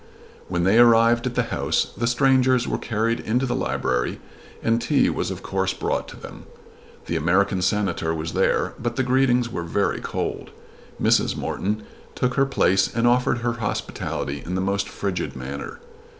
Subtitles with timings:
[0.47, 4.19] When they arrived at the house the strangers were carried into the library
[4.63, 6.45] and tea was of course brought to them.
[7.05, 10.49] The American Senator was there, but the greetings were very cold.
[10.99, 11.37] Mrs.
[11.37, 11.83] Morton
[12.15, 15.77] took her place and offered her hospitality in the most frigid manner.